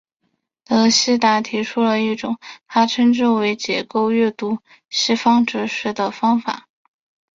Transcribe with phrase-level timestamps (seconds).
[0.65, 4.57] 德希达提出了一种他称之为解构阅读
[4.89, 6.67] 西方哲学的方法。